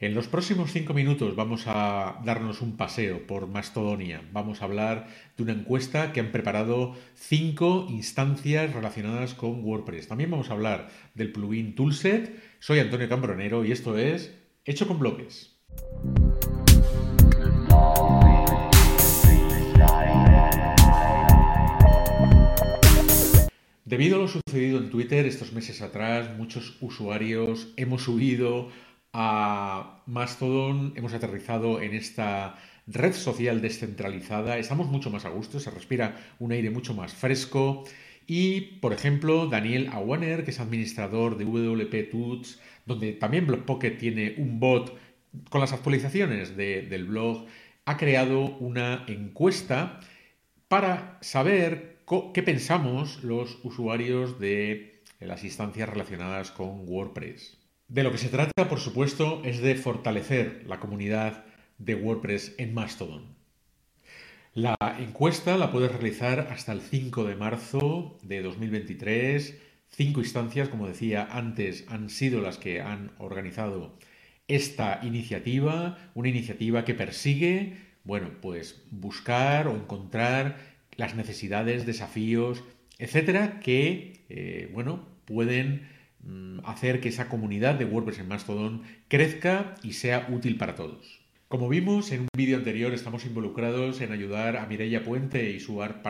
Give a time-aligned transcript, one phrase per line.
[0.00, 4.22] En los próximos cinco minutos vamos a darnos un paseo por Mastodonia.
[4.30, 10.06] Vamos a hablar de una encuesta que han preparado cinco instancias relacionadas con WordPress.
[10.06, 12.32] También vamos a hablar del plugin Toolset.
[12.60, 15.58] Soy Antonio Cambronero y esto es Hecho con Bloques.
[23.84, 28.68] Debido a lo sucedido en Twitter estos meses atrás, muchos usuarios hemos subido
[29.12, 35.70] a Mastodon, hemos aterrizado en esta red social descentralizada, estamos mucho más a gusto, se
[35.70, 37.84] respira un aire mucho más fresco.
[38.26, 44.34] Y, por ejemplo, Daniel Awaner, que es administrador de WP Tuts, donde también Blogpocket tiene
[44.36, 44.98] un bot
[45.50, 47.46] con las actualizaciones del blog,
[47.84, 50.00] ha creado una encuesta
[50.68, 52.02] para saber
[52.34, 57.58] qué pensamos los usuarios de las instancias relacionadas con WordPress.
[57.88, 61.46] De lo que se trata, por supuesto, es de fortalecer la comunidad
[61.78, 63.34] de WordPress en Mastodon.
[64.52, 69.58] La encuesta la puedes realizar hasta el 5 de marzo de 2023.
[69.88, 73.98] Cinco instancias, como decía antes, han sido las que han organizado
[74.48, 80.58] esta iniciativa, una iniciativa que persigue, bueno, pues buscar o encontrar
[80.96, 82.62] las necesidades, desafíos,
[82.98, 85.88] etcétera, que, eh, bueno, pueden
[86.64, 91.20] hacer que esa comunidad de WordPress en Mastodon crezca y sea útil para todos.
[91.48, 95.82] Como vimos en un vídeo anterior, estamos involucrados en ayudar a Mireia Puente y su
[95.82, 96.04] Art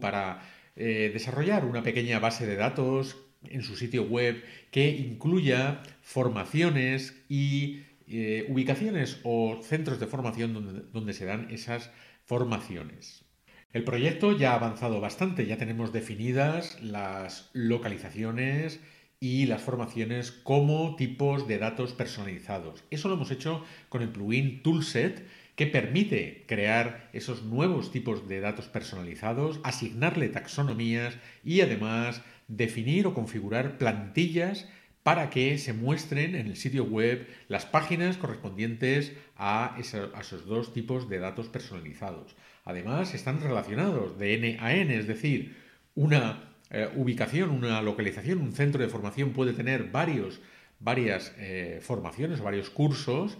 [0.00, 0.42] para
[0.76, 7.82] eh, desarrollar una pequeña base de datos en su sitio web que incluya formaciones y
[8.06, 11.90] eh, ubicaciones o centros de formación donde, donde se dan esas
[12.24, 13.24] formaciones.
[13.72, 18.80] El proyecto ya ha avanzado bastante, ya tenemos definidas las localizaciones,
[19.24, 22.84] y las formaciones como tipos de datos personalizados.
[22.90, 28.40] Eso lo hemos hecho con el plugin Toolset que permite crear esos nuevos tipos de
[28.40, 34.68] datos personalizados, asignarle taxonomías y además definir o configurar plantillas
[35.02, 41.08] para que se muestren en el sitio web las páginas correspondientes a, esos dos tipos
[41.08, 42.36] de datos personalizados.
[42.66, 45.56] Además, están relacionados de N a N, es decir,
[45.94, 50.40] una eh, ubicación, una localización, un centro de formación puede tener varios,
[50.80, 53.38] varias eh, formaciones, varios cursos,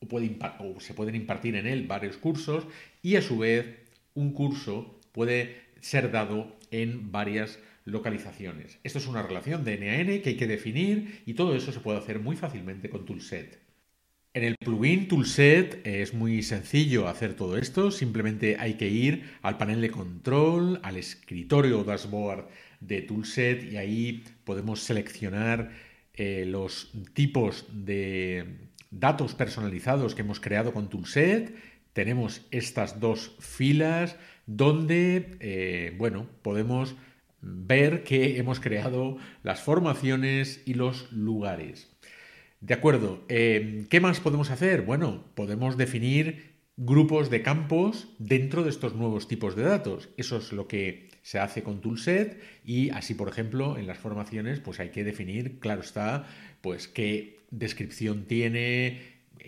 [0.00, 2.66] o, puede o se pueden impartir en él varios cursos,
[3.02, 3.78] y a su vez
[4.14, 8.78] un curso puede ser dado en varias localizaciones.
[8.84, 11.72] Esto es una relación de N a N que hay que definir y todo eso
[11.72, 13.61] se puede hacer muy fácilmente con Toolset.
[14.34, 19.58] En el plugin Toolset es muy sencillo hacer todo esto, simplemente hay que ir al
[19.58, 22.48] panel de control, al escritorio dashboard
[22.80, 25.72] de Toolset y ahí podemos seleccionar
[26.14, 31.54] eh, los tipos de datos personalizados que hemos creado con Toolset.
[31.92, 34.16] Tenemos estas dos filas
[34.46, 36.94] donde, eh, bueno, podemos
[37.42, 41.91] ver que hemos creado las formaciones y los lugares.
[42.62, 43.24] De acuerdo.
[43.28, 44.82] Em, ¿Qué más podemos hacer?
[44.82, 50.10] Bueno, podemos definir grupos de campos dentro de estos nuevos tipos de datos.
[50.16, 54.60] Eso es lo que se hace con Toolset y así, por ejemplo, en las formaciones,
[54.60, 56.24] pues hay que definir, claro está,
[56.60, 59.00] pues qué descripción tiene,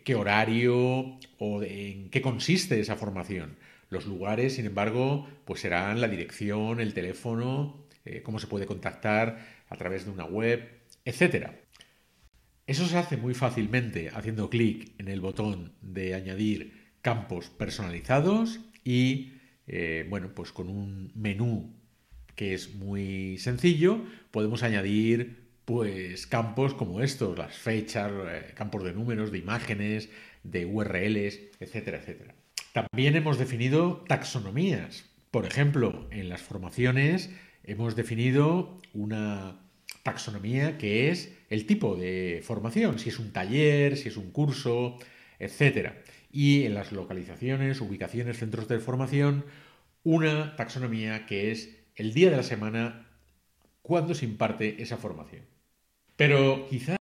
[0.02, 3.54] qué horario o en qué consiste esa formación.
[3.90, 9.38] Los lugares, sin embargo, pues serán la dirección, el teléfono, eh, cómo se puede contactar
[9.68, 10.68] a través de una web,
[11.04, 11.63] etcétera.
[12.66, 19.34] Eso se hace muy fácilmente haciendo clic en el botón de añadir campos personalizados y,
[19.66, 21.74] eh, bueno, pues con un menú
[22.34, 28.92] que es muy sencillo, podemos añadir pues campos como estos, las fechas, eh, campos de
[28.92, 30.08] números, de imágenes,
[30.42, 32.34] de URLs, etcétera, etcétera.
[32.72, 35.04] También hemos definido taxonomías.
[35.30, 37.30] Por ejemplo, en las formaciones
[37.62, 39.63] hemos definido una
[40.04, 44.96] taxonomía que es el tipo de formación, si es un taller, si es un curso,
[45.40, 45.94] etc.
[46.30, 49.44] Y en las localizaciones, ubicaciones, centros de formación,
[50.04, 53.08] una taxonomía que es el día de la semana
[53.82, 55.42] cuando se imparte esa formación.
[56.16, 56.98] Pero quizás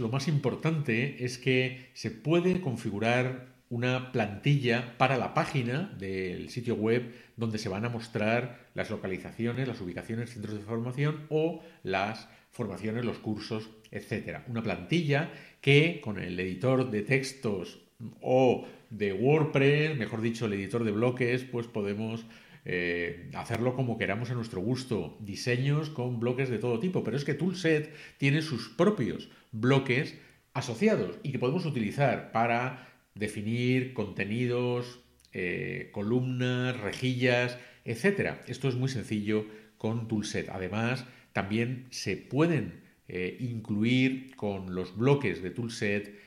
[0.00, 6.74] lo más importante es que se puede configurar una plantilla para la página del sitio
[6.76, 12.28] web donde se van a mostrar las localizaciones, las ubicaciones, centros de formación o las
[12.56, 14.44] formaciones, los cursos, etcétera.
[14.48, 15.30] Una plantilla
[15.60, 17.82] que con el editor de textos
[18.20, 22.24] o de WordPress, mejor dicho, el editor de bloques, pues podemos
[22.64, 25.18] eh, hacerlo como queramos a nuestro gusto.
[25.20, 27.04] Diseños con bloques de todo tipo.
[27.04, 30.18] Pero es que Toolset tiene sus propios bloques
[30.54, 35.00] asociados y que podemos utilizar para definir contenidos,
[35.32, 38.36] eh, columnas, rejillas, etc.
[38.46, 39.44] Esto es muy sencillo
[39.76, 40.48] con Toolset.
[40.48, 41.04] Además,
[41.36, 46.18] también se pueden eh, incluir con los bloques de Toolset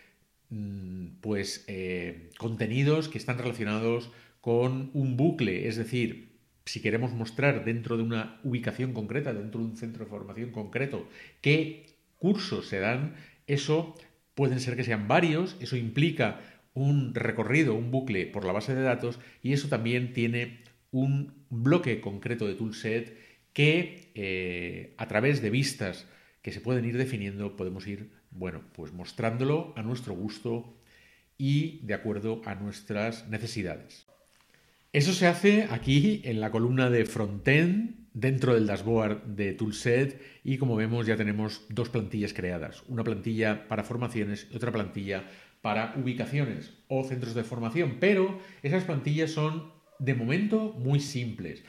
[0.52, 7.66] mm, pues eh, contenidos que están relacionados con un bucle, es decir, si queremos mostrar
[7.66, 11.10] dentro de una ubicación concreta, dentro de un centro de formación concreto,
[11.42, 11.88] qué
[12.20, 13.16] cursos se dan,
[13.48, 13.96] eso
[14.36, 16.40] pueden ser que sean varios, eso implica
[16.76, 20.60] un recorrido, un bucle por la base de datos y eso también tiene
[20.92, 23.18] un bloque concreto de toolset
[23.60, 26.08] que eh, a través de vistas
[26.42, 30.80] que se pueden ir definiendo podemos ir, bueno, pues mostrándolo a nuestro gusto
[31.38, 34.08] y de acuerdo a nuestras necesidades.
[34.94, 40.58] Eso se hace aquí en la columna de frontend dentro del dashboard de Toolset y
[40.58, 45.26] como vemos ya tenemos dos plantillas creadas, una plantilla para formaciones y otra plantilla
[45.62, 51.66] para ubicaciones o centros de formación, pero esas plantillas son de momento muy simples.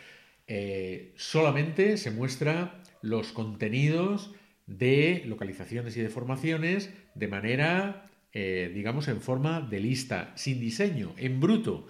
[0.53, 4.35] Eh, solamente se muestra los contenidos
[4.67, 11.15] de localizaciones y de formaciones de manera, eh, digamos, en forma de lista, sin diseño,
[11.19, 11.87] en bruto.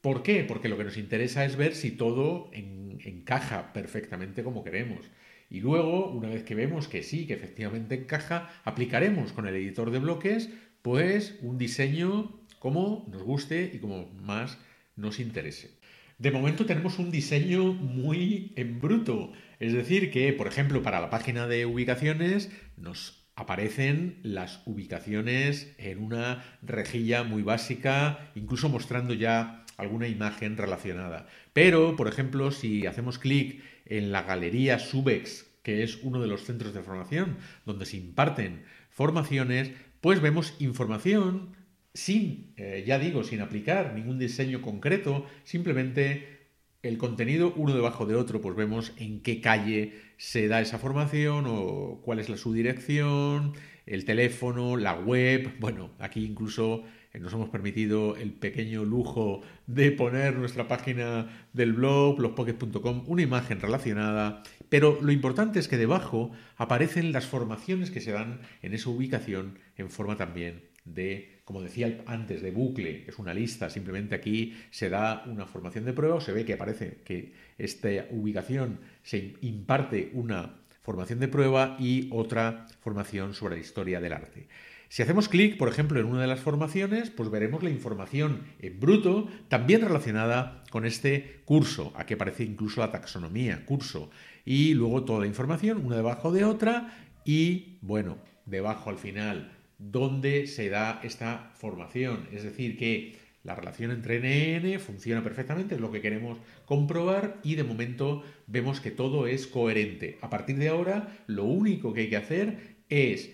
[0.00, 0.44] ¿Por qué?
[0.44, 5.04] Porque lo que nos interesa es ver si todo encaja perfectamente como queremos.
[5.50, 9.90] Y luego, una vez que vemos que sí, que efectivamente encaja, aplicaremos con el editor
[9.90, 10.48] de bloques
[10.80, 14.56] pues un diseño como nos guste y como más
[14.96, 15.79] nos interese.
[16.20, 21.08] De momento tenemos un diseño muy en bruto, es decir, que por ejemplo para la
[21.08, 29.64] página de ubicaciones nos aparecen las ubicaciones en una rejilla muy básica, incluso mostrando ya
[29.78, 31.26] alguna imagen relacionada.
[31.54, 36.44] Pero, por ejemplo, si hacemos clic en la galería Subex, que es uno de los
[36.44, 41.56] centros de formación donde se imparten formaciones, pues vemos información
[41.94, 46.40] sin, eh, ya digo, sin aplicar ningún diseño concreto, simplemente
[46.82, 51.44] el contenido uno debajo de otro, pues vemos en qué calle se da esa formación
[51.46, 53.52] o cuál es la, su dirección,
[53.86, 59.90] el teléfono, la web, bueno, aquí incluso eh, nos hemos permitido el pequeño lujo de
[59.90, 66.30] poner nuestra página del blog, blogpocket.com, una imagen relacionada, pero lo importante es que debajo
[66.56, 72.02] aparecen las formaciones que se dan en esa ubicación en forma también de, como decía
[72.06, 76.32] antes, de bucle, es una lista, simplemente aquí se da una formación de prueba, se
[76.32, 83.34] ve que aparece que esta ubicación se imparte una formación de prueba y otra formación
[83.34, 84.48] sobre la historia del arte.
[84.88, 88.80] Si hacemos clic, por ejemplo, en una de las formaciones, pues veremos la información en
[88.80, 91.92] bruto, también relacionada con este curso.
[91.94, 94.10] Aquí aparece incluso la taxonomía, curso.
[94.44, 96.92] Y luego toda la información, una debajo de otra,
[97.24, 102.28] y bueno, debajo al final, dónde se da esta formación.
[102.32, 107.54] Es decir, que la relación entre NN funciona perfectamente, es lo que queremos comprobar y
[107.54, 110.18] de momento vemos que todo es coherente.
[110.20, 113.32] A partir de ahora, lo único que hay que hacer es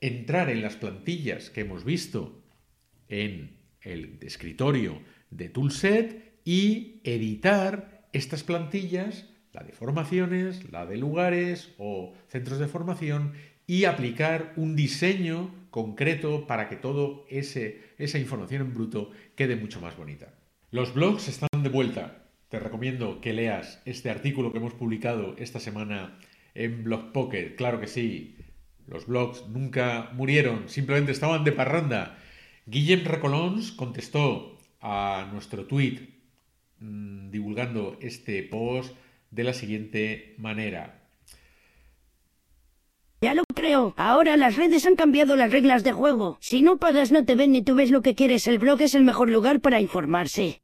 [0.00, 2.44] entrar en las plantillas que hemos visto
[3.08, 5.00] en el escritorio
[5.30, 12.68] de Toolset y editar estas plantillas, la de formaciones, la de lugares o centros de
[12.68, 13.32] formación
[13.66, 19.96] y aplicar un diseño concreto para que todo esa información en bruto quede mucho más
[19.96, 20.34] bonita.
[20.70, 22.24] Los blogs están de vuelta.
[22.48, 26.18] Te recomiendo que leas este artículo que hemos publicado esta semana
[26.54, 27.54] en Blog Pocket.
[27.56, 28.36] Claro que sí,
[28.86, 32.18] los blogs nunca murieron, simplemente estaban de parranda.
[32.66, 36.00] Guillem Recolons contestó a nuestro tweet
[36.80, 38.94] mm, divulgando este post
[39.30, 41.01] de la siguiente manera.
[43.62, 43.94] Creo.
[43.96, 46.36] Ahora las redes han cambiado las reglas de juego.
[46.40, 48.48] Si no pagas no te ven ni tú ves lo que quieres.
[48.48, 50.62] El blog es el mejor lugar para informarse.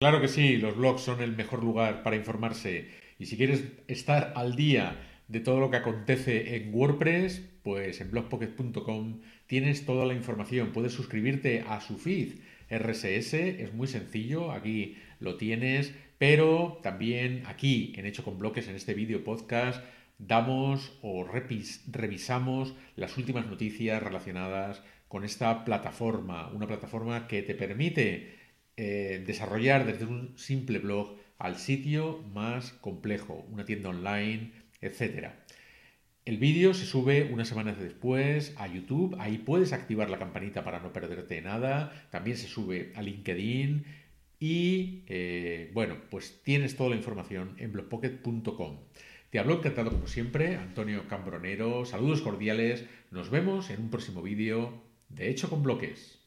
[0.00, 2.90] Claro que sí, los blogs son el mejor lugar para informarse.
[3.16, 8.10] Y si quieres estar al día de todo lo que acontece en WordPress, pues en
[8.10, 10.72] blogpocket.com tienes toda la información.
[10.72, 12.40] Puedes suscribirte a su feed
[12.70, 18.74] RSS, es muy sencillo, aquí lo tienes, pero también aquí en Hecho con Bloques, en
[18.74, 19.80] este vídeo podcast,
[20.26, 28.38] damos o revisamos las últimas noticias relacionadas con esta plataforma, una plataforma que te permite
[28.76, 35.28] eh, desarrollar desde un simple blog al sitio más complejo, una tienda online, etc.
[36.24, 40.80] El vídeo se sube unas semanas después a YouTube, ahí puedes activar la campanita para
[40.80, 43.84] no perderte nada, también se sube a LinkedIn
[44.38, 48.78] y eh, bueno, pues tienes toda la información en blogpocket.com.
[49.32, 51.86] Te hablo encantado como siempre, Antonio Cambronero.
[51.86, 52.84] Saludos cordiales.
[53.10, 56.20] Nos vemos en un próximo vídeo de Hecho con Bloques.